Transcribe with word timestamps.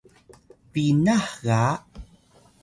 binah 0.71 1.21
ga 1.45 1.63